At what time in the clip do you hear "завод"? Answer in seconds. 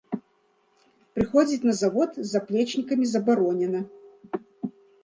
1.81-2.11